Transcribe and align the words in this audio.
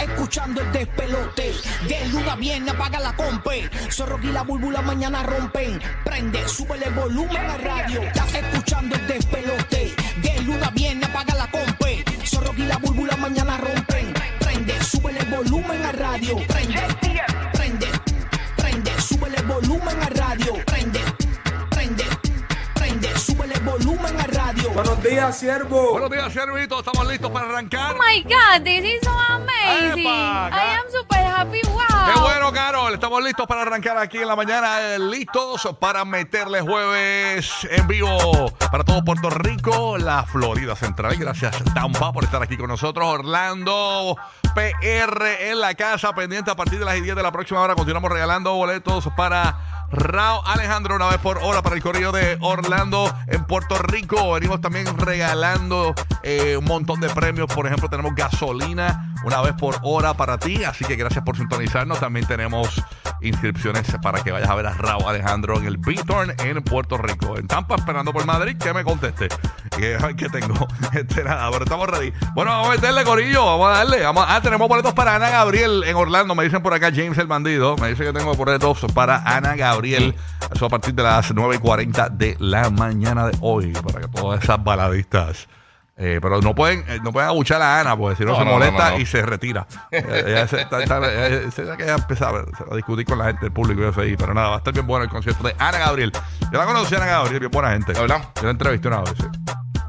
escuchando 0.00 0.60
el 0.60 0.72
despelote. 0.72 1.54
De 1.88 2.08
luna 2.08 2.36
viene, 2.36 2.70
apaga 2.70 3.00
la 3.00 3.14
compe. 3.14 3.70
Zorro 3.90 4.18
y 4.22 4.32
la 4.32 4.42
búlbula 4.42 4.82
mañana 4.82 5.22
rompen. 5.22 5.80
Prende, 6.04 6.48
súbele 6.48 6.86
el 6.86 6.94
volumen 6.94 7.36
a 7.36 7.56
radio. 7.58 8.02
Estás 8.02 8.34
escuchando 8.34 8.94
el 8.96 9.06
despelote. 9.06 9.94
De 10.22 10.42
luna 10.42 10.70
viene, 10.74 11.04
apaga 11.06 11.34
la 11.34 11.50
compe. 11.50 12.04
Zorro 12.24 12.52
y 12.56 12.62
la 12.62 12.76
búlbula 12.78 13.16
mañana 13.16 13.58
rompen. 13.58 14.12
Prende, 14.40 14.82
súbele 14.82 15.20
el 15.20 15.26
volumen 15.26 15.84
a 15.84 15.92
radio. 15.92 16.36
Prende, 16.46 16.80
prende, 17.52 17.86
Buenos 24.78 25.02
días, 25.02 25.36
siervo. 25.36 25.90
Buenos 25.90 26.08
días, 26.08 26.32
Servito. 26.32 26.78
Estamos 26.78 27.04
listos 27.08 27.32
para 27.32 27.46
arrancar. 27.48 27.96
Oh 27.96 27.98
my 27.98 28.22
God, 28.22 28.62
this 28.62 28.84
is 28.84 29.00
so 29.02 29.10
amazing. 29.10 30.02
Epa, 30.06 30.50
I 30.52 30.76
am 30.78 30.84
super 30.92 31.18
happy. 31.18 31.60
Wow. 31.66 32.14
Qué 32.14 32.20
bueno, 32.20 32.52
Carol. 32.52 32.94
Estamos 32.94 33.24
listos 33.24 33.44
para 33.48 33.62
arrancar 33.62 33.98
aquí 33.98 34.18
en 34.18 34.28
la 34.28 34.36
mañana. 34.36 34.80
eh, 34.94 34.98
Listos 35.00 35.68
para 35.80 36.04
meterle 36.04 36.60
jueves 36.60 37.66
en 37.72 37.88
vivo 37.88 38.52
para 38.70 38.84
todo 38.84 39.02
Puerto 39.04 39.30
Rico, 39.30 39.98
la 39.98 40.22
Florida 40.22 40.76
Central. 40.76 41.16
Gracias, 41.16 41.56
Tampa, 41.74 42.12
por 42.12 42.22
estar 42.22 42.40
aquí 42.40 42.56
con 42.56 42.68
nosotros. 42.68 43.04
Orlando 43.04 44.16
PR 44.54 45.50
en 45.50 45.60
la 45.60 45.74
casa, 45.74 46.12
pendiente 46.12 46.52
a 46.52 46.54
partir 46.54 46.78
de 46.78 46.84
las 46.84 47.02
10 47.02 47.16
de 47.16 47.22
la 47.24 47.32
próxima 47.32 47.60
hora. 47.60 47.74
Continuamos 47.74 48.12
regalando 48.12 48.54
boletos 48.54 49.08
para 49.16 49.77
Rao 49.90 50.46
Alejandro 50.46 50.96
una 50.96 51.06
vez 51.08 51.18
por 51.18 51.38
hora 51.38 51.62
para 51.62 51.76
el 51.76 51.82
correo 51.82 52.12
de 52.12 52.36
Orlando 52.40 53.12
en 53.26 53.44
Puerto 53.44 53.78
Rico. 53.78 54.32
Venimos 54.32 54.60
también 54.60 54.86
regalando 54.98 55.94
eh, 56.22 56.56
un 56.56 56.64
montón 56.64 57.00
de 57.00 57.08
premios. 57.08 57.52
Por 57.52 57.66
ejemplo, 57.66 57.88
tenemos 57.88 58.14
gasolina 58.14 59.14
una 59.24 59.40
vez 59.40 59.54
por 59.54 59.76
hora 59.82 60.14
para 60.14 60.38
ti. 60.38 60.64
Así 60.64 60.84
que 60.84 60.96
gracias 60.96 61.24
por 61.24 61.36
sintonizarnos. 61.36 62.00
También 62.00 62.26
tenemos 62.26 62.82
inscripciones 63.20 63.86
para 64.02 64.22
que 64.22 64.32
vayas 64.32 64.48
a 64.48 64.54
ver 64.54 64.66
a 64.66 64.74
Rao 64.74 65.08
Alejandro 65.08 65.58
en 65.58 65.66
el 65.66 65.76
B-Turn 65.78 66.34
en 66.38 66.62
Puerto 66.62 66.98
Rico. 66.98 67.36
En 67.36 67.46
Tampa, 67.46 67.76
esperando 67.76 68.12
por 68.12 68.24
Madrid, 68.26 68.56
que 68.56 68.72
me 68.72 68.84
conteste. 68.84 69.28
Que, 69.76 69.98
que 70.16 70.28
tengo. 70.28 70.66
Este, 70.92 71.22
nada, 71.22 71.50
pero 71.50 71.64
estamos 71.64 71.88
ready. 71.88 72.12
Bueno, 72.34 72.50
vamos 72.50 72.68
a 72.68 72.70
meterle 72.72 73.04
corillo. 73.04 73.44
Vamos 73.44 73.68
a 73.68 73.78
darle. 73.78 74.02
Vamos, 74.02 74.24
ah, 74.26 74.40
tenemos 74.40 74.68
boletos 74.68 74.94
para 74.94 75.14
Ana 75.14 75.28
Gabriel 75.30 75.84
en 75.84 75.96
Orlando. 75.96 76.34
Me 76.34 76.44
dicen 76.44 76.62
por 76.62 76.72
acá 76.72 76.90
James 76.94 77.18
el 77.18 77.26
bandido. 77.26 77.76
Me 77.76 77.90
dice 77.90 78.04
que 78.04 78.12
tengo 78.12 78.34
boletos 78.34 78.86
para 78.94 79.18
Ana 79.24 79.54
Gabriel. 79.54 80.14
Eso 80.52 80.66
a 80.66 80.68
partir 80.68 80.94
de 80.94 81.02
las 81.02 81.32
9 81.32 81.56
y 81.56 81.58
40 81.58 82.08
de 82.08 82.36
la 82.38 82.70
mañana 82.70 83.26
de 83.26 83.36
hoy. 83.40 83.72
Para 83.72 84.00
que 84.00 84.08
todas 84.08 84.42
esas 84.42 84.62
baladistas. 84.62 85.48
Eh, 85.98 86.18
pero 86.22 86.40
no 86.40 86.54
pueden, 86.54 86.84
eh, 86.88 87.00
no 87.02 87.12
pueden 87.12 87.28
abuchar 87.28 87.60
a 87.60 87.80
Ana, 87.80 87.96
porque 87.96 88.16
si 88.16 88.24
no, 88.24 88.30
No, 88.32 88.38
se 88.38 88.44
no, 88.44 88.50
no, 88.52 88.58
molesta 88.58 88.90
no, 88.90 88.96
no. 88.96 89.00
y 89.02 89.06
se 89.06 89.20
retira. 89.22 89.66
Eh, 89.90 90.24
ella 90.28 90.46
se, 90.48 90.60
está- 90.62 90.82
está- 90.82 91.00
eh, 91.04 91.48
se- 91.54 91.64
que 91.76 91.82
ella 91.82 91.94
empieza 91.96 92.28
a, 92.30 92.74
discutir 92.76 93.04
con 93.04 93.18
la 93.18 93.24
gente 93.26 93.40
del 93.46 93.52
público 93.52 93.82
y 93.82 93.84
eso 93.86 94.00
ahí. 94.00 94.16
Pero 94.16 94.32
nada, 94.34 94.48
va 94.50 94.54
a 94.54 94.58
estar 94.58 94.72
bien 94.72 94.86
bueno 94.86 95.04
el 95.04 95.10
concierto 95.10 95.46
de 95.46 95.54
Ana 95.58 95.78
Gabriel. 95.78 96.12
Yo 96.52 96.58
la 96.58 96.64
conocí 96.64 96.94
a 96.94 96.98
Ana 96.98 97.06
Gabriel, 97.06 97.40
bien 97.40 97.50
buena 97.50 97.70
gente. 97.70 97.92
¿De 97.92 98.00
verdad? 98.00 98.22
Yo 98.36 98.42
la 98.44 98.50
entrevisté 98.50 98.88
una 98.88 99.00
vez. 99.00 99.14
sí. 99.18 99.24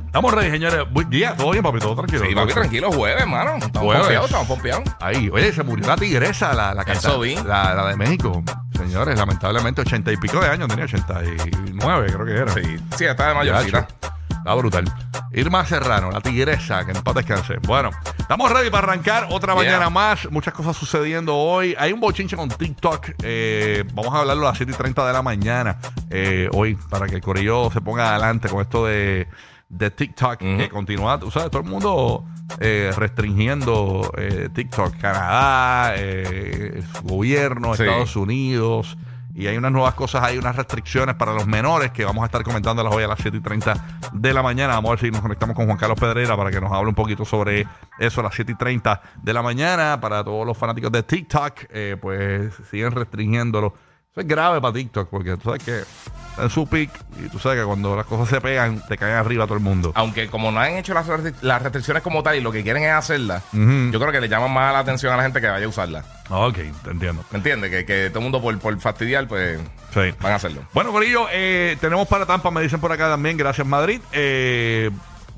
Estamos 0.07 0.33
ready, 0.33 0.49
señores. 0.49 0.79
Bu- 0.91 1.07
Día, 1.07 1.35
todo 1.37 1.51
bien, 1.51 1.63
papi, 1.63 1.77
todo 1.77 1.95
tranquilo. 1.95 2.25
Sí, 2.27 2.33
papi, 2.33 2.51
tranquilo, 2.53 2.91
jueves, 2.91 3.21
hermano. 3.21 3.57
Estamos 3.57 3.81
Jueves. 3.83 4.01
pompeados, 4.01 4.25
estamos 4.25 4.47
pompeados. 4.47 4.83
Ahí, 4.99 5.29
oye, 5.31 5.53
se 5.53 5.61
murió 5.61 5.85
la 5.85 5.95
tigresa, 5.97 6.51
la, 6.53 6.73
la 6.73 6.83
cantante, 6.83 7.07
Eso 7.09 7.19
vi. 7.19 7.35
La, 7.35 7.75
la 7.75 7.87
de 7.89 7.95
México. 7.95 8.41
Señores, 8.75 9.19
lamentablemente, 9.19 9.81
ochenta 9.81 10.11
y 10.11 10.17
pico 10.17 10.39
de 10.39 10.47
años, 10.47 10.67
tenía 10.67 10.85
89, 10.85 12.07
creo 12.11 12.25
que 12.25 12.31
era. 12.33 12.51
Sí, 12.53 12.77
sí, 12.97 13.05
está 13.05 13.27
de 13.27 13.33
mayorcita. 13.35 13.81
Yacho. 13.81 14.18
Está 14.39 14.53
brutal. 14.55 14.85
Irma 15.33 15.63
Serrano, 15.65 16.09
la 16.11 16.21
tigresa, 16.21 16.85
que 16.85 16.91
en 16.91 17.03
paz 17.03 17.13
descanse. 17.15 17.57
Bueno, 17.67 17.91
estamos 18.17 18.51
ready 18.51 18.69
para 18.71 18.87
arrancar 18.87 19.27
otra 19.29 19.53
Yeah. 19.53 19.63
mañana 19.63 19.89
más. 19.89 20.29
Muchas 20.31 20.53
cosas 20.53 20.75
sucediendo 20.75 21.35
hoy. 21.35 21.75
Hay 21.77 21.91
un 21.93 21.99
bochinche 21.99 22.35
con 22.35 22.49
TikTok. 22.49 23.11
Eh, 23.23 23.83
vamos 23.93 24.13
a 24.13 24.19
hablarlo 24.21 24.45
a 24.47 24.49
las 24.49 24.57
7 24.57 24.71
y 24.71 24.75
30 24.75 25.05
de 25.05 25.13
la 25.13 25.21
mañana 25.21 25.77
eh, 26.09 26.49
hoy, 26.53 26.75
para 26.89 27.05
que 27.07 27.15
el 27.15 27.21
corillo 27.21 27.69
se 27.71 27.81
ponga 27.81 28.09
adelante 28.15 28.49
con 28.49 28.61
esto 28.61 28.85
de, 28.85 29.27
de 29.69 29.91
TikTok, 29.91 30.41
Ujú. 30.41 30.57
que 30.57 30.69
continúa, 30.69 31.19
tú 31.19 31.29
sabes, 31.29 31.51
todo 31.51 31.61
el 31.61 31.67
mundo 31.69 32.25
eh, 32.59 32.91
restringiendo 32.95 34.11
eh, 34.17 34.49
TikTok. 34.53 34.97
Canadá, 34.99 35.93
eh, 35.95 36.81
su 36.95 37.03
gobierno, 37.03 37.75
Sí. 37.75 37.83
Estados 37.83 38.15
Unidos. 38.15 38.97
Y 39.39 39.47
hay 39.47 39.55
unas 39.55 39.71
nuevas 39.71 39.93
cosas, 39.93 40.21
hay 40.21 40.37
unas 40.37 40.53
restricciones 40.53 41.15
para 41.15 41.31
los 41.31 41.47
menores 41.47 41.91
que 41.91 42.03
vamos 42.03 42.23
a 42.23 42.25
estar 42.25 42.43
comentándolas 42.43 42.93
hoy 42.93 43.05
a 43.05 43.07
las 43.07 43.19
7 43.21 43.37
y 43.37 43.39
30 43.39 44.09
de 44.11 44.33
la 44.33 44.43
mañana. 44.43 44.73
Vamos 44.73 44.89
a 44.89 44.91
ver 44.95 44.99
si 44.99 45.11
nos 45.11 45.21
conectamos 45.21 45.55
con 45.55 45.65
Juan 45.65 45.77
Carlos 45.77 45.97
Pedrera 45.97 46.35
para 46.35 46.51
que 46.51 46.59
nos 46.59 46.73
hable 46.73 46.89
un 46.89 46.95
poquito 46.95 47.23
sobre 47.23 47.65
eso 47.99 48.19
a 48.19 48.23
las 48.25 48.35
7 48.35 48.51
y 48.51 48.55
30 48.55 49.01
de 49.23 49.33
la 49.33 49.41
mañana. 49.41 49.97
Para 50.01 50.25
todos 50.25 50.45
los 50.45 50.57
fanáticos 50.57 50.91
de 50.91 51.03
TikTok, 51.03 51.53
eh, 51.69 51.95
pues 52.01 52.53
siguen 52.69 52.91
restringiéndolo. 52.91 53.73
Eso 54.11 54.21
es 54.21 54.27
grave 54.27 54.59
para 54.59 54.73
TikTok 54.73 55.07
porque 55.07 55.37
tú 55.37 55.43
sabes 55.43 55.63
que 55.63 55.79
está 55.81 56.43
en 56.43 56.49
su 56.49 56.65
pick 56.67 56.89
y 57.23 57.29
tú 57.29 57.37
sabes 57.37 57.59
que 57.59 57.65
cuando 57.65 57.95
las 57.95 58.07
cosas 58.07 58.27
se 58.27 58.41
pegan, 58.41 58.81
te 58.87 58.97
caen 58.97 59.13
arriba 59.15 59.45
todo 59.45 59.53
el 59.53 59.59
mundo. 59.63 59.91
Aunque 59.93 60.27
como 60.29 60.51
no 60.51 60.59
han 60.59 60.73
hecho 60.77 60.95
las, 60.95 61.05
restri- 61.07 61.35
las 61.41 61.61
restricciones 61.61 62.01
como 62.01 62.23
tal 62.23 62.35
y 62.35 62.41
lo 62.41 62.51
que 62.51 62.63
quieren 62.63 62.81
es 62.83 62.91
hacerlas, 62.91 63.43
Ujú. 63.53 63.91
yo 63.91 63.99
creo 63.99 64.11
que 64.11 64.19
le 64.19 64.27
llaman 64.27 64.51
más 64.51 64.73
la 64.73 64.79
atención 64.79 65.13
a 65.13 65.17
la 65.17 65.23
gente 65.23 65.39
que 65.39 65.47
vaya 65.47 65.63
a 65.63 65.69
usarla. 65.69 66.03
Ok, 66.31 66.55
te 66.83 66.89
entiendo. 66.89 67.23
¿Me 67.29 67.37
entiendes? 67.37 67.69
Que, 67.69 67.85
que 67.85 68.09
todo 68.09 68.19
el 68.19 68.23
mundo 68.23 68.41
por, 68.41 68.57
por 68.57 68.79
fastidiar, 68.79 69.27
pues 69.27 69.59
Sí. 69.93 70.01
van 70.21 70.31
a 70.31 70.35
hacerlo. 70.35 70.63
Bueno, 70.73 70.91
Corillo, 70.91 71.27
eh, 71.31 71.77
tenemos 71.79 72.07
para 72.07 72.25
Tampa, 72.25 72.49
me 72.49 72.61
dicen 72.61 72.79
por 72.79 72.91
acá 72.91 73.09
también, 73.09 73.37
gracias 73.37 73.65
Madrid. 73.67 74.01
Eh, 74.11 74.89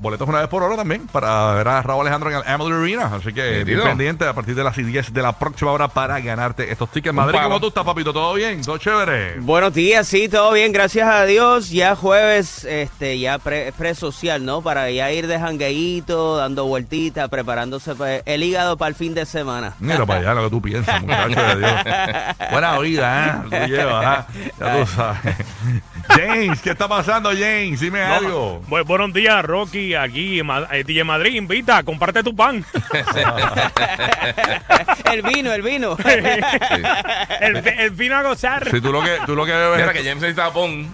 boletos 0.02 0.28
una 0.28 0.40
vez 0.40 0.48
por 0.48 0.62
hora 0.62 0.76
también 0.76 1.06
para 1.06 1.54
ver 1.54 1.68
a 1.68 1.80
Raúl 1.80 2.02
Alejandro 2.02 2.30
en 2.30 2.36
el 2.36 2.42
Amalie 2.46 2.74
Arena. 2.74 3.10
Así 3.16 3.32
que 3.32 3.64
bien 3.64 3.80
pendiente 3.82 4.26
a 4.26 4.32
partir 4.34 4.54
de 4.54 4.64
las 4.64 4.76
10 4.76 5.12
de 5.14 5.22
la 5.22 5.32
próxima 5.38 5.70
hora 5.70 5.88
para 5.88 6.18
ganarte 6.20 6.70
estos 6.70 6.90
tickets. 6.90 7.14
Madrid. 7.14 7.38
¿cómo 7.42 7.60
tú 7.60 7.68
estás, 7.68 7.84
papito? 7.84 8.12
¿Todo 8.12 8.34
bien? 8.34 8.62
¿Todo 8.62 8.78
chévere? 8.78 9.36
Buenos 9.40 9.72
días, 9.72 10.06
sí, 10.08 10.28
todo 10.28 10.52
bien, 10.52 10.72
gracias 10.72 11.08
a 11.08 11.24
Dios. 11.24 11.70
Ya 11.70 11.94
jueves, 11.96 12.64
este, 12.64 13.18
ya 13.18 13.38
pre- 13.38 13.72
pre-social, 13.72 14.44
¿no? 14.44 14.60
Para 14.60 14.90
ya 14.90 15.10
ir 15.12 15.26
de 15.26 15.38
jangueíto, 15.38 16.36
dando 16.36 16.66
vueltitas, 16.66 17.28
preparándose 17.28 17.94
pa- 17.94 18.16
el 18.16 18.42
hígado 18.42 18.76
para 18.76 18.88
el 18.88 18.94
fin 18.94 19.14
de 19.14 19.24
semana. 19.24 19.74
Mira 19.78 20.04
para 20.04 20.20
allá 20.20 20.34
lo 20.34 20.44
que 20.44 20.50
tú 20.50 20.60
piensas, 20.62 21.00
muchacho 21.00 21.40
de 21.40 21.56
Dios. 21.58 21.72
Buena 22.50 22.78
vida, 22.80 23.26
¿eh? 23.50 23.66
Tú 23.66 23.72
llevas, 23.72 24.04
¿ah? 24.06 24.26
Ya 24.58 24.76
tú 24.84 24.86
sabes. 24.90 25.36
James, 26.08 26.60
¿qué 26.60 26.70
está 26.70 26.88
pasando, 26.88 27.30
James? 27.30 27.78
Dime 27.80 28.02
algo. 28.02 28.60
Bu- 28.68 28.84
buenos 28.84 29.12
días, 29.12 29.44
Rocky. 29.44 29.91
Aquí, 29.96 30.40
eh, 30.40 30.84
DJ 30.84 31.04
Madrid, 31.04 31.34
invita, 31.34 31.82
comparte 31.82 32.22
tu 32.22 32.34
pan. 32.34 32.64
el 35.12 35.22
vino, 35.22 35.52
el 35.52 35.62
vino. 35.62 35.96
el, 37.40 37.56
el 37.66 37.90
vino 37.90 38.16
a 38.16 38.22
gozar. 38.22 38.68
Si 38.70 38.80
tú 38.80 38.92
lo 38.92 39.02
que, 39.02 39.18
tú 39.26 39.34
lo 39.36 39.44
que 39.46 39.52
bebes 39.52 39.78
Mira 39.80 39.92
es- 39.92 39.98
que 39.98 40.04
James 40.08 40.22
necesita 40.22 40.50
pon. 40.52 40.92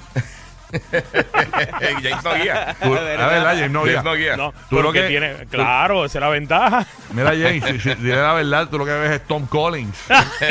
James 0.93 2.23
no 2.25 2.35
guía. 2.35 2.77
tú- 2.83 2.95
la 2.95 3.01
verdad, 3.03 3.55
James, 3.55 3.71
no, 3.71 3.81
James 3.81 3.95
ya. 3.95 4.03
no 4.03 4.15
guía. 4.15 4.37
No, 4.37 4.53
Tú 4.69 4.77
lo 4.77 4.83
porque 4.85 5.03
que- 5.03 5.09
tiene, 5.09 5.35
claro, 5.51 6.05
esa 6.05 6.19
es 6.19 6.23
la 6.23 6.29
ventaja. 6.29 6.87
Mira, 7.13 7.31
James, 7.31 7.65
si, 7.65 7.81
si 7.81 7.95
dile 7.95 8.17
la 8.21 8.35
verdad, 8.35 8.69
tú 8.69 8.79
lo 8.79 8.85
que 8.85 8.91
ves 8.93 9.13
es 9.13 9.27
Tom 9.27 9.47
Collins. 9.47 9.97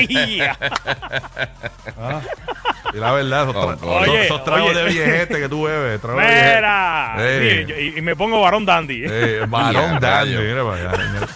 Ya. 0.10 0.58
Y 2.94 2.98
la 2.98 3.12
verdad, 3.12 3.50
esos, 3.50 3.56
tra- 3.56 3.76
esos- 3.78 3.88
oye, 4.08 4.26
esos 4.26 4.44
tragos 4.44 4.72
oye. 4.72 4.80
de 4.80 4.86
viejete 4.90 5.40
que 5.40 5.50
tú 5.50 5.64
bebes. 5.64 6.00
tragos 6.02 6.22
de 6.22 6.28
viejete. 6.28 6.56
Mira. 6.56 7.16
Eh. 7.20 7.66
Sí, 7.68 7.74
y, 7.96 7.98
y 8.00 8.02
me 8.02 8.16
pongo 8.16 8.42
varón 8.42 8.66
dandy. 8.66 9.04
Eh, 9.06 9.46
varón 9.48 9.74
Ya, 9.94 10.00
dandy, 10.00 10.36
rayo. 10.36 10.42
mira 10.42 10.64
para 10.64 10.92
allá. 10.92 11.28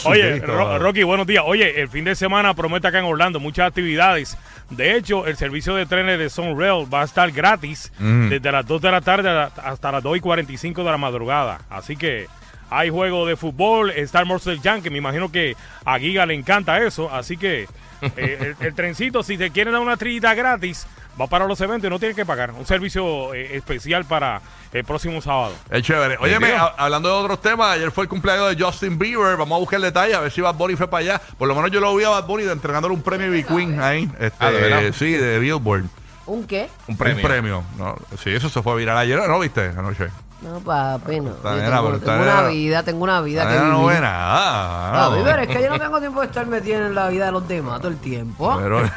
Oye. 0.04 0.38
Ro- 0.40 0.78
Rocky, 0.78 1.02
buenos 1.04 1.26
días. 1.26 1.42
Oye, 1.46 1.80
el 1.80 1.88
fin 1.88 2.04
de 2.04 2.14
semana 2.14 2.52
promete 2.52 2.86
acá 2.88 2.98
en 2.98 3.06
Orlando 3.06 3.40
muchas 3.40 3.68
actividades. 3.68 4.36
De 4.68 4.94
hecho, 4.94 5.26
el 5.26 5.36
servicio 5.38 5.74
de 5.74 5.86
trenes 5.86 6.18
de 6.18 6.28
Sunrail 6.28 6.86
va 6.92 7.00
a 7.00 7.04
estar 7.04 7.30
gratis 7.32 7.90
Mm. 7.98 8.28
desde 8.28 8.52
las 8.52 8.66
2 8.66 8.82
de 8.82 8.90
la 8.90 9.00
tarde 9.00 9.30
hasta 9.64 9.90
las 9.92 10.02
2 10.02 10.18
y 10.18 10.20
45 10.20 10.84
de 10.84 10.90
la 10.90 10.98
madrugada. 10.98 11.60
Así 11.70 11.96
que 11.96 12.26
hay 12.68 12.90
juego 12.90 13.26
de 13.26 13.36
fútbol, 13.36 13.90
está 13.90 14.20
el 14.20 14.60
Jam, 14.60 14.82
que 14.82 14.90
me 14.90 14.98
imagino 14.98 15.32
que 15.32 15.56
a 15.84 15.98
Giga 15.98 16.26
le 16.26 16.34
encanta 16.34 16.78
eso. 16.84 17.10
Así 17.12 17.36
que 17.38 17.66
eh, 18.02 18.54
el, 18.60 18.66
el 18.66 18.74
trencito, 18.74 19.22
si 19.22 19.36
te 19.38 19.50
quieren 19.50 19.72
dar 19.72 19.82
una 19.82 19.96
trillita 19.96 20.34
gratis, 20.34 20.86
va 21.20 21.26
para 21.26 21.46
los 21.46 21.60
eventos 21.60 21.86
y 21.88 21.90
no 21.90 21.98
tienes 21.98 22.16
que 22.16 22.24
pagar. 22.26 22.52
Un 22.52 22.66
servicio 22.66 23.34
eh, 23.34 23.56
especial 23.56 24.04
para 24.04 24.40
el 24.72 24.84
próximo 24.84 25.20
sábado. 25.20 25.54
Es 25.70 25.82
chévere. 25.82 26.16
Óyeme, 26.20 26.52
hablando 26.76 27.08
de 27.08 27.14
otros 27.24 27.42
temas, 27.42 27.74
ayer 27.74 27.90
fue 27.90 28.04
el 28.04 28.08
cumpleaños 28.08 28.56
de 28.56 28.62
Justin 28.64 28.98
Bieber. 28.98 29.36
Vamos 29.36 29.56
a 29.56 29.60
buscar 29.60 29.80
detalles, 29.80 30.16
a 30.16 30.20
ver 30.20 30.30
si 30.32 30.40
Bad 30.40 30.54
Bunny 30.54 30.76
fue 30.76 30.88
para 30.88 31.00
allá. 31.00 31.20
Por 31.38 31.48
lo 31.48 31.54
menos 31.54 31.70
yo 31.70 31.80
lo 31.80 31.94
vi 31.96 32.04
a 32.04 32.10
Bad 32.10 32.26
Bunny 32.26 32.44
entregándole 32.44 32.94
un 32.94 33.02
premio 33.02 33.30
B 33.30 33.44
Queen 33.44 33.80
ahí. 33.80 34.10
Este, 34.18 34.36
Ah, 34.38 34.50
¿de 34.50 34.92
sí, 34.92 35.12
de 35.12 35.38
Billboard. 35.38 35.84
¿Un 36.26 36.46
qué? 36.46 36.68
Un 36.86 36.96
premio. 36.96 37.16
Un 37.16 37.22
premio. 37.22 37.64
No, 37.76 37.96
sí, 38.22 38.30
eso 38.30 38.48
se 38.48 38.62
fue 38.62 38.72
a 38.72 38.76
viral 38.76 38.96
ayer, 38.98 39.18
¿no 39.28 39.40
viste? 39.40 39.64
Anoche. 39.76 40.06
No, 40.42 40.58
papi, 40.60 41.20
no. 41.20 41.32
Yo 41.42 41.54
nena, 41.54 41.82
tengo, 42.00 42.22
una 42.22 42.42
vida, 42.48 42.82
tengo 42.82 43.04
una 43.04 43.20
vida 43.20 43.46
que 43.46 43.56
no 43.58 43.84
ve 43.84 44.00
nada. 44.00 44.92
Papi, 45.10 45.18
no. 45.18 45.24
pero 45.24 45.42
es 45.42 45.48
que 45.48 45.62
yo 45.62 45.68
no 45.68 45.78
tengo 45.78 46.00
tiempo 46.00 46.20
de 46.20 46.26
estar 46.28 46.46
metido 46.46 46.86
en 46.86 46.94
la 46.94 47.08
vida 47.08 47.26
de 47.26 47.32
los 47.32 47.46
demás 47.46 47.78
todo 47.80 47.88
el 47.90 47.98
tiempo. 47.98 48.56
Pero- 48.58 48.78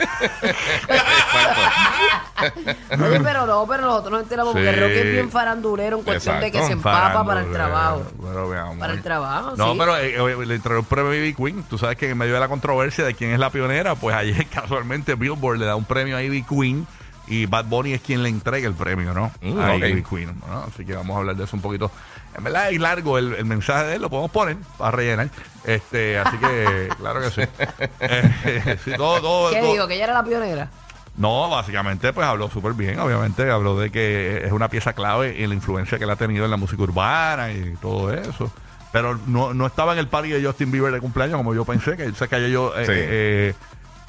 Oye, 3.04 3.20
pero 3.22 3.46
no, 3.46 3.66
pero 3.68 3.84
nosotros 3.84 4.12
nos 4.12 4.24
enteramos 4.24 4.54
porque 4.54 4.74
Sí. 4.74 4.80
Rocky 4.80 4.94
es 4.98 5.12
bien 5.12 5.30
farandulero 5.32 5.98
en 5.98 6.04
cuestión 6.04 6.40
de 6.40 6.52
que 6.52 6.64
se 6.64 6.74
empapa 6.74 7.24
para 7.26 7.42
el 7.42 7.52
trabajo. 7.52 8.04
pero, 8.22 8.48
mi 8.48 8.56
amor. 8.58 8.80
Para 8.80 8.94
el 8.94 9.02
trabajo, 9.02 9.54
No, 9.56 9.72
sí. 9.74 9.78
pero 9.80 9.98
eh, 9.98 10.16
eh, 10.16 10.46
le 10.46 10.56
entregó 10.56 10.80
el 10.80 10.86
premio 10.86 11.12
a 11.12 11.16
Ivy 11.16 11.34
Queen. 11.34 11.64
Tú 11.70 11.78
sabes 11.78 11.98
que 11.98 12.10
en 12.10 12.18
medio 12.18 12.34
de 12.34 12.40
la 12.40 12.48
controversia 12.48 13.04
de 13.06 13.14
quién 13.14 13.32
es 13.32 13.40
la 13.40 13.50
pionera, 13.50 13.96
pues 13.96 14.16
ayer 14.16 14.46
casualmente 14.54 15.16
Billboard 15.16 15.58
le 15.60 15.66
da 15.66 15.76
un 15.76 15.86
premio 15.86 16.18
a 16.18 16.24
Ivy 16.24 16.44
Queen 16.44 16.88
y 17.28 17.46
Bad 17.46 17.66
Bunny 17.66 17.94
es 17.94 18.02
quien 18.02 18.22
le 18.24 18.30
entrega 18.30 18.68
el 18.68 18.74
premio, 18.74 19.14
¿no? 19.14 19.32
Mm, 19.42 19.60
a 19.60 19.74
ok. 19.76 19.84
Ivy 19.84 20.04
Queen. 20.04 20.36
¿no? 20.48 20.64
Así 20.64 20.86
que 20.86 20.94
vamos 20.96 21.16
a 21.16 21.20
hablar 21.20 21.36
de 21.36 21.44
eso 21.46 21.56
un 21.56 21.62
poquito. 21.62 21.90
En 22.38 22.44
verdad 22.44 22.72
es 22.72 22.80
largo 22.80 23.18
el, 23.18 23.34
el 23.36 23.46
mensaje 23.46 23.86
de 23.86 23.96
él, 23.96 24.02
lo 24.02 24.10
podemos 24.10 24.32
poner 24.32 24.58
para 24.78 24.92
rellenar. 24.92 25.30
Este, 25.64 26.18
así 26.20 26.38
que, 26.38 26.90
claro 27.00 27.22
que 27.22 27.30
sí. 27.32 27.42
Eh, 28.00 28.78
sí, 28.84 28.92
todo, 28.98 29.22
todo, 29.22 29.52
¿Qué 29.52 29.60
todo- 29.62 29.72
dijo? 29.74 29.88
¿Que 29.88 29.96
ella 29.96 30.04
era 30.06 30.14
la 30.14 30.24
pionera? 30.24 30.70
no, 31.16 31.48
básicamente 31.48 32.12
pues 32.12 32.26
habló 32.26 32.50
súper 32.50 32.74
bien, 32.74 32.98
obviamente 33.00 33.48
habló 33.52 33.78
de 33.80 33.92
que 33.92 34.44
es 34.46 34.52
una 34.52 34.68
pieza 34.68 34.94
clave 34.94 35.44
en 35.44 35.50
la 35.50 35.54
influencia 35.56 36.00
que 36.00 36.06
él 36.06 36.10
ha 36.10 36.16
tenido 36.16 36.44
en 36.46 36.50
la 36.50 36.58
música 36.58 36.82
urbana 36.82 37.52
y 37.54 37.76
todo 37.80 38.12
eso. 38.12 38.52
Pero 38.92 39.20
no, 39.28 39.54
no 39.54 39.68
estaba 39.68 39.94
en 39.94 40.00
el 40.00 40.08
party 40.08 40.30
de 40.30 40.44
Justin 40.44 40.72
Bieber 40.72 40.92
de 40.92 41.00
cumpleaños 41.00 41.38
como 41.38 41.54
yo 41.54 41.66
pensé, 41.66 41.96
que 41.98 42.12
sé 42.14 42.28
que 42.28 42.50
yo 42.50 42.74
eh, 42.76 42.86
Sí. 42.86 42.92
eh, 42.96 43.56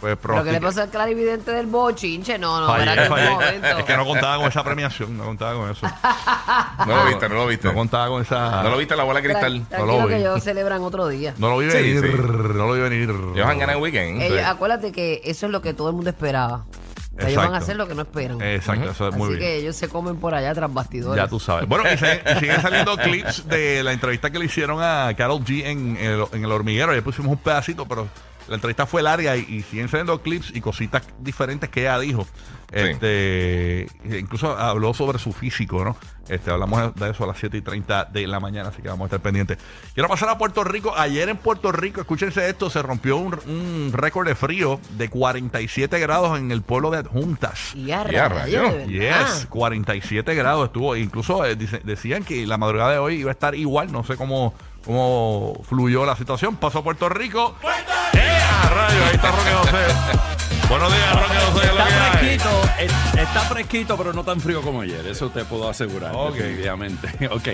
pues 0.00 0.16
¿Pero 0.20 0.44
qué 0.44 0.52
le 0.52 0.60
pasó 0.60 0.82
al 0.82 0.88
clarividente 0.90 1.50
del 1.52 1.66
bochinche? 1.66 2.38
No, 2.38 2.60
no, 2.60 2.66
Fallé, 2.66 2.84
espérate 2.84 3.10
un 3.10 3.16
fallé. 3.16 3.30
momento. 3.30 3.78
Es 3.78 3.84
que 3.84 3.96
no 3.96 4.04
contaba 4.06 4.36
con 4.38 4.46
esa 4.48 4.64
premiación, 4.64 5.16
no 5.16 5.24
contaba 5.24 5.54
con 5.54 5.70
eso. 5.70 5.86
No 6.86 6.96
lo 6.96 7.06
viste, 7.06 7.28
no 7.28 7.34
lo 7.36 7.46
viste. 7.46 7.68
No 7.68 7.74
contaba 7.74 8.08
con 8.08 8.22
esa... 8.22 8.62
No 8.62 8.70
lo 8.70 8.76
viste 8.76 8.96
la 8.96 9.04
bola 9.04 9.20
de 9.20 9.26
cristal. 9.28 9.66
Tra- 9.70 9.78
no 9.78 9.86
lo 9.86 10.02
vi. 10.06 10.14
que 10.14 10.20
ellos 10.20 10.42
celebran 10.42 10.82
otro 10.82 11.08
día. 11.08 11.34
No 11.38 11.48
lo 11.50 11.58
vi 11.58 11.70
Sí, 11.70 11.76
venir, 11.76 12.00
sí. 12.02 12.22
no 12.22 12.66
lo 12.66 12.72
vi 12.74 12.80
venir. 12.80 13.10
Ellos 13.34 13.46
han 13.46 13.58
ganado 13.58 13.78
el 13.78 13.82
weekend. 13.82 14.22
Ellos- 14.22 14.38
sí. 14.38 14.44
acuérdate 14.44 14.92
que 14.92 15.20
eso 15.24 15.46
es 15.46 15.52
lo 15.52 15.62
que 15.62 15.74
todo 15.74 15.88
el 15.88 15.94
mundo 15.94 16.10
esperaba. 16.10 16.64
Que 17.16 17.26
Ellos 17.26 17.36
van 17.36 17.44
a 17.44 17.58
Exacto. 17.58 17.64
hacer 17.64 17.76
lo 17.76 17.86
que 17.86 17.94
no 17.94 18.02
esperan. 18.02 18.42
Exacto, 18.42 18.90
eso 18.90 19.08
es 19.08 19.14
muy 19.14 19.28
Así 19.28 19.36
bien. 19.38 19.40
que 19.48 19.56
ellos 19.58 19.76
se 19.76 19.88
comen 19.88 20.16
por 20.16 20.34
allá 20.34 20.52
tras 20.52 20.72
bastidores. 20.74 21.22
Ya 21.22 21.28
tú 21.28 21.38
sabes. 21.38 21.68
Bueno, 21.68 21.84
y, 21.92 21.96
se- 21.96 22.22
y 22.36 22.40
siguen 22.40 22.60
saliendo 22.60 22.96
clips 23.02 23.46
de 23.48 23.84
la 23.84 23.92
entrevista 23.92 24.30
que 24.30 24.38
le 24.40 24.46
hicieron 24.46 24.82
a 24.82 25.14
Carol 25.16 25.38
G 25.44 25.64
en, 25.64 25.96
el, 25.96 26.24
en 26.32 26.44
el 26.44 26.50
hormiguero. 26.50 26.92
Ya 26.92 27.02
pusimos 27.02 27.30
un 27.30 27.38
pedacito, 27.38 27.86
pero 27.86 28.08
la 28.48 28.56
entrevista 28.56 28.86
fue 28.86 29.02
larga 29.02 29.36
y, 29.36 29.40
y 29.48 29.62
siguen 29.62 29.88
saliendo 29.88 30.20
clips 30.22 30.50
y 30.54 30.60
cositas 30.60 31.02
diferentes 31.20 31.68
que 31.70 31.82
ella 31.82 31.98
dijo. 31.98 32.26
Este, 32.72 33.86
incluso 34.04 34.56
habló 34.58 34.94
sobre 34.94 35.18
su 35.18 35.32
físico, 35.32 35.84
¿no? 35.84 35.96
Este, 36.28 36.50
hablamos 36.50 36.94
de 36.94 37.10
eso 37.10 37.24
a 37.24 37.26
las 37.28 37.38
7 37.38 37.56
y 37.58 37.60
30 37.60 38.06
de 38.06 38.26
la 38.26 38.40
mañana, 38.40 38.70
así 38.70 38.82
que 38.82 38.88
vamos 38.88 39.04
a 39.04 39.06
estar 39.06 39.20
pendientes. 39.20 39.58
Quiero 39.92 40.08
pasar 40.08 40.28
a 40.30 40.38
Puerto 40.38 40.64
Rico. 40.64 40.92
Ayer 40.96 41.28
en 41.28 41.36
Puerto 41.36 41.70
Rico, 41.70 42.00
escúchense 42.00 42.48
esto, 42.48 42.70
se 42.70 42.82
rompió 42.82 43.16
un, 43.16 43.34
un 43.46 43.90
récord 43.92 44.26
de 44.26 44.34
frío 44.34 44.80
de 44.96 45.08
47 45.08 45.98
grados 46.00 46.38
en 46.38 46.50
el 46.50 46.62
pueblo 46.62 46.90
de 46.90 46.98
Adjuntas. 46.98 47.74
Y 47.76 47.92
a 47.92 48.10
Y 48.10 48.16
a 48.16 48.28
rayos, 48.28 48.32
rayos. 48.32 48.72
de 48.72 48.98
verdad. 48.98 49.26
Yes, 49.28 49.46
47 49.50 50.34
grados 50.34 50.66
estuvo. 50.66 50.96
Incluso 50.96 51.44
eh, 51.44 51.56
dice- 51.56 51.80
decían 51.84 52.24
que 52.24 52.46
la 52.46 52.56
madrugada 52.58 52.92
de 52.92 52.98
hoy 52.98 53.16
iba 53.20 53.30
a 53.30 53.34
estar 53.34 53.54
igual. 53.54 53.92
No 53.92 54.02
sé 54.04 54.16
cómo, 54.16 54.54
cómo 54.84 55.60
fluyó 55.68 56.04
la 56.06 56.16
situación. 56.16 56.56
Pasó 56.56 56.78
a 56.78 56.82
Puerto 56.84 57.08
Rico. 57.08 57.54
¡Eh, 58.14 58.23
a 58.54 58.68
rayos! 58.70 59.02
Ahí 59.08 59.14
está 59.14 59.30
Roque 59.30 59.50
José. 59.52 59.84
Buenos 60.68 60.92
días, 60.92 61.12
Roque 61.22 61.34
José. 61.52 61.60
¿qué 61.60 61.66
es 61.66 61.74
lo 61.74 61.84
Está 61.84 62.10
fresquito, 62.18 62.48
eh, 62.78 63.22
está 63.22 63.40
fresquito, 63.40 63.96
pero 63.98 64.12
no 64.12 64.24
tan 64.24 64.40
frío 64.40 64.62
como 64.62 64.80
ayer. 64.80 65.06
Eso 65.06 65.28
te 65.30 65.44
puedo 65.44 65.68
asegurar, 65.68 66.12
Ok. 66.14 66.34
definitivamente. 66.34 67.28
ok. 67.30 67.48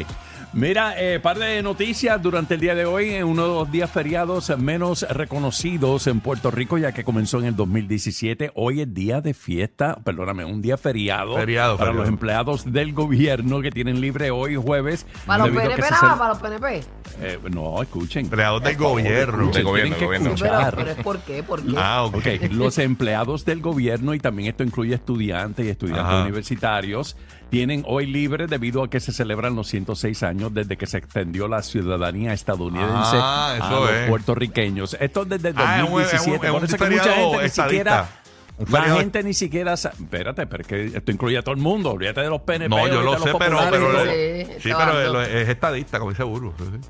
Mira, 0.52 0.94
eh, 1.00 1.20
par 1.20 1.38
de 1.38 1.62
noticias 1.62 2.20
durante 2.20 2.54
el 2.54 2.60
día 2.60 2.74
de 2.74 2.84
hoy, 2.84 3.10
en 3.10 3.24
uno 3.24 3.42
de 3.46 3.54
los 3.54 3.70
días 3.70 3.88
feriados 3.88 4.50
menos 4.58 5.06
reconocidos 5.08 6.08
en 6.08 6.18
Puerto 6.20 6.50
Rico, 6.50 6.76
ya 6.76 6.90
que 6.90 7.04
comenzó 7.04 7.38
en 7.38 7.44
el 7.44 7.54
2017. 7.54 8.50
Hoy 8.56 8.80
es 8.80 8.92
día 8.92 9.20
de 9.20 9.32
fiesta, 9.32 9.94
perdóname, 10.02 10.44
un 10.44 10.60
día 10.60 10.76
feriado, 10.76 11.36
Feriado, 11.36 11.76
para 11.76 11.90
feriado. 11.90 12.00
los 12.02 12.08
empleados 12.08 12.72
del 12.72 12.92
gobierno 12.92 13.60
que 13.60 13.70
tienen 13.70 14.00
libre 14.00 14.32
hoy 14.32 14.56
jueves. 14.56 15.06
Para 15.24 15.46
los 15.46 15.56
PNP, 15.56 15.82
nada 15.88 16.18
para 16.18 16.28
los 16.30 16.38
PNP. 16.38 16.82
Eh, 17.20 17.38
no, 17.52 17.80
escuchen. 17.80 18.24
Empleados 18.24 18.60
del 18.64 18.76
gobierno. 18.76 19.42
escuchen, 19.42 19.52
Del 19.52 19.64
gobierno, 19.64 19.96
tienen 19.96 19.98
que 20.00 20.04
gobierno. 20.04 20.34
Pero, 20.36 20.52
escuchar. 20.52 20.74
pero 20.76 20.90
es 20.90 20.96
por 21.04 21.18
qué, 21.20 21.42
por 21.44 21.62
qué. 21.62 21.74
Ah, 21.76 22.02
ok. 22.02 22.26
Los 22.50 22.76
empleados 22.78 23.44
del 23.44 23.60
gobierno, 23.60 24.14
y 24.14 24.18
también 24.18 24.48
esto 24.48 24.64
incluye 24.64 24.96
estudiantes 24.96 25.64
y 25.64 25.68
estudiantes 25.68 26.06
Ajá. 26.06 26.22
universitarios, 26.22 27.16
tienen 27.50 27.84
hoy 27.86 28.06
libre 28.06 28.46
debido 28.48 28.82
a 28.82 28.90
que 28.90 28.98
se 29.00 29.12
celebran 29.12 29.54
los 29.56 29.68
106 29.68 30.22
años 30.24 30.39
desde 30.48 30.78
que 30.78 30.86
se 30.86 30.96
extendió 30.98 31.48
la 31.48 31.62
ciudadanía 31.62 32.32
estadounidense 32.32 33.16
Ah, 33.20 33.58
a 33.60 33.70
los 33.70 33.90
es. 33.90 34.08
puertorriqueños. 34.08 34.96
Esto 34.98 35.24
desde 35.26 35.50
el 35.50 35.54
Ah, 35.58 35.78
es 35.78 35.84
un- 35.84 35.90
2017. 35.90 36.16
es 36.16 36.26
un- 36.26 36.32
es 36.34 36.38
Por 36.40 36.58
un 36.60 36.64
eso 36.64 36.76
que 36.78 36.90
mucha 36.90 37.12
gente 37.12 37.42
ni 37.42 37.48
siquiera... 37.50 38.08
La 38.70 38.82
gente 38.82 39.22
ni 39.22 39.32
siquiera... 39.34 39.76
sa- 39.76 39.88
Espérate, 39.90 40.46
pero 40.46 40.60
es 40.62 40.66
que 40.66 40.84
esto 40.98 41.10
incluye 41.10 41.38
a 41.38 41.42
todo 41.42 41.54
el 41.54 41.60
mundo. 41.62 41.92
Olvídate 41.92 42.20
de 42.20 42.28
los 42.28 42.42
PNP. 42.42 42.68
No, 42.68 42.86
yo 42.88 43.00
lo 43.02 43.12
de 43.12 43.18
los 43.18 43.22
sé, 43.24 43.32
pero, 43.38 43.58
pero. 43.70 44.02
Sí, 44.60 44.70
pero 44.76 45.22
es 45.22 45.48
estadista, 45.48 45.98
como 45.98 46.10
dice. 46.10 46.24
Sí, 46.24 46.64
sí. 46.82 46.88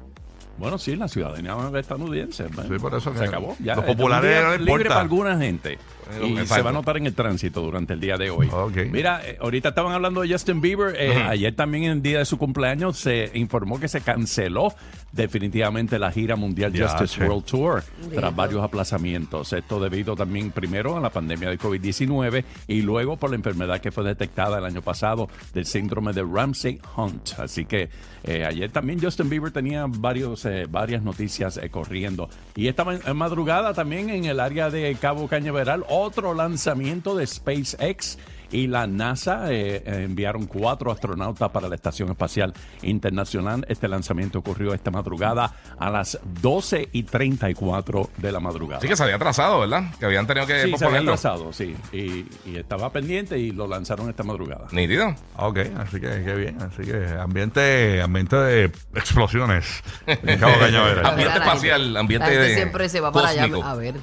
Bueno, 0.59 0.79
sí, 0.79 0.97
la 0.97 1.07
ciudadanía 1.09 1.57
estadounidense. 1.79 2.47
Sí, 2.49 2.79
por 2.81 2.93
eso 2.95 3.13
se 3.15 3.21
que 3.21 3.25
acabó. 3.27 3.57
Ya, 3.61 3.77
los 3.77 3.85
populares 3.85 4.43
no 4.43 4.51
le 4.51 4.59
libre 4.59 4.73
importa. 4.73 4.89
para 4.89 5.01
alguna 5.01 5.39
gente. 5.39 5.79
Y 6.23 6.47
se 6.47 6.63
va 6.63 6.71
a 6.71 6.73
notar 6.73 6.97
en 6.97 7.07
el 7.07 7.15
tránsito 7.15 7.61
durante 7.63 7.93
el 7.95 8.01
día 8.01 8.17
de 8.17 8.31
hoy. 8.31 8.49
Mira, 8.91 9.21
eh, 9.25 9.39
ahorita 9.41 9.71
estaban 9.71 9.93
hablando 9.93 10.21
de 10.23 10.31
Justin 10.33 10.61
Bieber. 10.61 10.95
eh, 10.99 11.15
Ayer 11.29 11.55
también 11.55 11.85
en 11.85 11.91
el 11.93 12.03
día 12.03 12.19
de 12.19 12.25
su 12.25 12.39
cumpleaños 12.39 12.97
se 12.99 13.31
informó 13.35 13.79
que 13.81 13.89
se 13.89 14.01
canceló 14.01 14.75
definitivamente 15.13 15.99
la 15.99 16.11
gira 16.13 16.37
mundial 16.37 16.73
Justice. 16.73 17.25
World 17.29 17.45
Tour 17.45 17.83
tras 18.15 18.35
varios 18.35 18.63
aplazamientos. 18.63 19.53
Esto 19.53 19.81
debido 19.81 20.15
también 20.17 20.51
primero 20.51 20.97
a 20.97 21.01
la 21.01 21.11
pandemia 21.11 21.51
de 21.51 21.59
COVID-19 21.59 22.45
y 22.69 22.83
luego 22.83 23.17
por 23.17 23.31
la 23.31 23.37
enfermedad 23.37 23.81
que 23.81 23.91
fue 23.91 24.05
detectada 24.05 24.59
el 24.59 24.65
año 24.65 24.83
pasado 24.83 25.29
del 25.53 25.67
síndrome 25.67 26.13
de 26.13 26.23
Ramsey 26.23 26.81
Hunt. 26.97 27.39
Así 27.39 27.65
que 27.65 27.89
eh, 28.25 28.45
ayer 28.45 28.71
también 28.71 29.01
Justin 29.03 29.29
Bieber 29.29 29.51
tenía 29.51 29.87
varios, 29.89 30.45
eh, 30.45 30.67
varias 30.71 31.03
noticias 31.03 31.57
eh, 31.57 31.71
corriendo. 31.71 32.29
Y 32.55 32.69
esta 32.69 32.85
ma- 32.85 32.99
madrugada 33.15 33.75
también 33.75 34.11
en 34.11 34.25
el 34.27 34.41
área 34.41 34.71
de 34.71 34.95
Cabo 35.01 35.27
Cañaveral, 35.29 35.85
otro 36.01 36.35
lanzamiento 36.35 37.15
de 37.17 37.27
SpaceX. 37.27 38.19
Y 38.53 38.67
la 38.67 38.89
NASA 38.89 39.53
eh, 39.53 39.77
eh, 39.77 40.03
enviaron 40.05 40.47
cuatro 40.47 40.91
astronautas 40.91 41.51
para 41.51 41.69
la 41.69 41.77
Estación 41.77 42.09
Espacial 42.11 42.53
Internacional. 42.83 43.65
Este 43.69 43.87
lanzamiento 43.87 44.41
ocurrió 44.41 44.75
esta 44.75 44.91
madrugada 44.91 45.55
a 45.79 45.89
las 45.89 46.19
12 46.43 46.89
y 46.91 47.05
34 47.05 48.11
de 48.17 48.33
la 48.33 48.41
madrugada. 48.41 48.79
Así 48.79 48.89
que 48.89 48.97
se 48.97 49.05
había 49.05 49.15
atrasado, 49.15 49.61
¿verdad? 49.61 49.85
Que 50.01 50.07
habían 50.07 50.27
tenido 50.27 50.49
que 50.49 50.55
Sí, 50.55 50.59
se 50.59 50.65
había 50.67 50.73
posponerlo. 50.79 51.11
lanzado, 51.13 51.53
sí. 51.53 51.77
Y, 51.93 52.27
y 52.45 52.57
estaba 52.57 52.91
pendiente 52.91 53.39
y 53.39 53.53
lo 53.53 53.69
lanzaron 53.69 54.09
esta 54.11 54.25
madrugada. 54.25 54.67
Nítido. 54.73 55.15
Ok, 55.37 55.59
así 55.79 56.01
que 56.01 56.09
qué 56.25 56.35
bien. 56.35 56.61
Así 56.61 56.83
que 56.83 57.07
ambiente, 57.21 58.03
ambiente 58.03 58.35
de 58.35 58.65
explosiones 58.97 59.81
en 60.09 60.39
Cabo 60.41 60.55
Cañaveral. 60.59 61.07
Ambiente 61.07 61.39
espacial, 61.39 61.97
ambiente 61.97 62.27
la 62.27 62.33
gente 62.33 62.49
de- 62.49 62.55
siempre 62.57 62.89
se 62.89 62.99
va 62.99 63.13
para 63.13 63.29
allá 63.29 63.45
a 63.65 63.75
ver. 63.77 63.95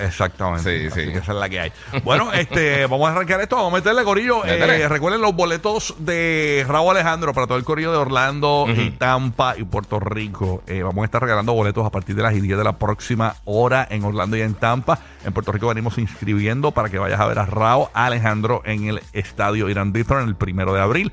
Exactamente. 0.00 0.80
Sí, 0.80 0.86
Así 0.86 1.06
sí. 1.06 1.12
que 1.12 1.18
esa 1.18 1.32
es 1.32 1.38
la 1.38 1.48
que 1.48 1.60
hay. 1.60 1.72
Bueno, 2.04 2.32
este, 2.34 2.86
vamos 2.86 3.08
a 3.08 3.12
arrancar 3.12 3.40
esto, 3.40 3.56
vamos 3.56 3.72
a 3.72 3.76
meterle 3.76 4.04
corillo. 4.04 4.42
Métele. 4.44 4.82
Eh, 4.82 4.88
recuerden 4.88 5.20
los 5.20 5.34
boletos 5.34 5.94
de 5.98 6.64
Raúl 6.68 6.90
Alejandro 6.96 7.32
para 7.32 7.46
todo 7.46 7.58
el 7.58 7.64
corillo 7.64 7.92
de 7.92 7.98
Orlando 7.98 8.66
y 8.68 8.90
Tampa 8.92 9.56
y 9.56 9.64
Puerto 9.64 10.00
Rico. 10.00 10.62
Eh, 10.66 10.82
vamos 10.82 11.02
a 11.02 11.04
estar 11.04 11.22
regalando 11.22 11.52
boletos 11.52 11.86
a 11.86 11.90
partir 11.90 12.16
de 12.16 12.22
las 12.22 12.32
10 12.32 12.58
de 12.58 12.64
la 12.64 12.78
próxima 12.78 13.36
hora 13.44 13.86
en 13.90 14.04
Orlando 14.04 14.36
y 14.36 14.42
en 14.42 14.54
Tampa. 14.54 14.98
En 15.24 15.32
Puerto 15.32 15.52
Rico 15.52 15.68
venimos 15.68 15.98
inscribiendo 15.98 16.72
para 16.72 16.88
que 16.88 16.98
vayas 16.98 17.20
a 17.20 17.26
ver 17.26 17.38
a 17.38 17.46
Raúl 17.46 17.88
Alejandro 17.92 18.62
en 18.64 18.86
el 18.86 19.00
estadio 19.12 19.68
Irán 19.68 19.92
Bithorn 19.92 20.26
el 20.28 20.34
primero 20.36 20.72
de 20.74 20.80
abril. 20.80 21.12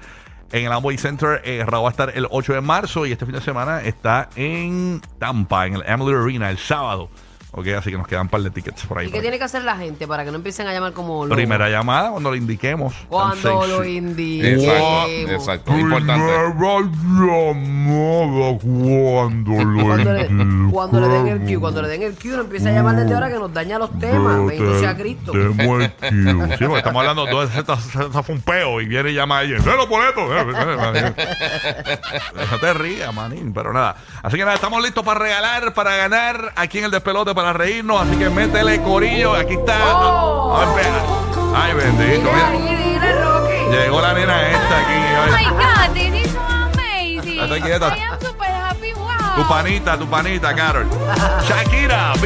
En 0.51 0.65
el 0.65 0.71
Amway 0.71 0.97
Center, 0.97 1.41
eh, 1.43 1.63
Raúl 1.65 1.83
va 1.85 1.89
a 1.89 1.91
estar 1.91 2.11
el 2.15 2.25
8 2.29 2.53
de 2.53 2.61
marzo 2.61 3.05
y 3.05 3.11
este 3.11 3.25
fin 3.25 3.35
de 3.35 3.41
semana 3.41 3.81
está 3.81 4.29
en 4.37 5.01
Tampa, 5.19 5.67
en 5.67 5.75
el 5.75 5.83
Emily 5.85 6.13
Arena, 6.13 6.49
el 6.49 6.57
sábado. 6.57 7.09
Ok, 7.57 7.67
así 7.69 7.89
que 7.89 7.97
nos 7.97 8.07
quedan 8.07 8.21
un 8.21 8.27
par 8.29 8.41
de 8.41 8.51
tickets 8.51 8.85
por 8.85 8.99
ahí. 8.99 9.07
¿Y 9.07 9.11
qué 9.11 9.19
tiene 9.19 9.39
que 9.39 9.43
hacer 9.43 9.63
la 9.63 9.75
gente 9.77 10.05
para 10.05 10.23
que 10.23 10.29
no 10.29 10.37
empiecen 10.37 10.67
a 10.67 10.73
llamar 10.73 10.93
como? 10.93 11.27
Primera 11.27 11.67
llamada 11.69 12.11
cuando 12.11 12.29
lo 12.29 12.35
indiquemos. 12.35 12.93
Cuando 13.09 13.65
lo 13.65 13.83
indiquemos. 13.83 14.63
Exacto, 14.63 15.31
exacto. 15.31 15.75
Importante. 15.75 16.23
llamada 16.23 16.53
cuando 16.53 17.33
lo 17.33 17.51
indiquemos. 19.31 20.71
cuando 20.71 21.01
le 21.01 21.07
den 21.07 21.27
el 21.27 21.39
cue, 21.39 21.59
cuando 21.59 21.81
le 21.81 21.87
den 21.87 22.03
el 22.03 22.13
cue, 22.13 22.31
no 22.31 22.41
empiece 22.41 22.69
a 22.69 22.73
llamar 22.73 22.95
desde 22.95 23.15
ahora 23.15 23.29
que 23.29 23.39
nos 23.39 23.51
daña 23.51 23.79
los 23.79 23.97
temas. 23.97 24.37
Bendito 24.37 24.79
sea 24.79 24.95
Cristo. 24.95 25.33
Sí, 26.57 26.63
porque 26.65 26.77
estamos 26.77 27.01
hablando 27.01 27.25
de 27.25 27.45
ese 27.45 27.63
fue 28.23 28.35
un 28.35 28.41
peo 28.41 28.81
y 28.81 28.85
viene 28.85 29.11
y 29.11 29.13
llama 29.15 29.37
a 29.37 29.39
alguien. 29.39 29.61
¡Eh, 29.61 29.73
los 29.75 29.89
boletos! 29.89 30.23
Eh, 30.29 30.45
eh, 30.93 31.97
No 32.51 32.59
te 32.59 32.73
rías, 32.73 33.13
manín, 33.13 33.53
pero 33.53 33.73
nada. 33.73 33.95
Así 34.21 34.37
que 34.37 34.43
nada, 34.43 34.55
estamos 34.55 34.81
listos 34.81 35.03
para 35.03 35.19
regalar, 35.19 35.73
para 35.73 35.95
ganar 35.95 36.53
aquí 36.55 36.79
en 36.79 36.85
el 36.85 36.91
despelote, 36.91 37.33
para 37.33 37.46
reírnos. 37.53 38.01
Así 38.01 38.17
que 38.17 38.29
métele 38.29 38.81
corillo. 38.81 39.33
Aquí 39.33 39.53
está. 39.53 39.77
Oh. 39.95 40.55
A 40.55 40.65
ver, 40.65 40.85
espera. 40.85 41.01
Ay, 41.55 41.73
bendito. 41.73 42.31
Mira. 42.31 42.47
ahí, 42.49 42.75
dile, 42.75 43.11
Rocky. 43.21 43.77
Llegó 43.77 44.01
la 44.01 44.13
nena 44.13 44.47
esta 44.49 44.77
aquí. 44.79 44.93
Oh 44.93 45.35
ay. 45.35 45.45
my 45.45 45.49
God, 45.51 45.93
this 45.93 46.25
is 46.25 46.31
so 46.31 46.39
amazing. 46.39 47.39
I 47.39 48.03
am 48.11 48.19
super 48.19 48.45
happy, 48.45 48.93
wow. 48.93 49.35
Tu 49.35 49.43
panita, 49.47 49.97
tu 49.97 50.07
panita, 50.07 50.53
Carol. 50.53 50.85
Shakira. 51.47 52.17